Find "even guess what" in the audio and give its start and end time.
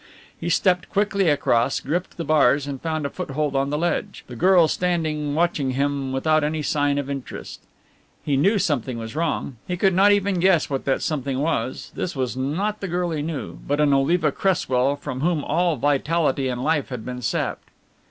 10.11-10.85